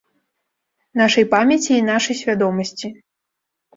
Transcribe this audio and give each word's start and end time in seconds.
Нашай 1.01 1.25
памяці 1.35 1.71
і 1.77 1.85
нашай 1.93 2.15
свядомасці. 2.23 2.87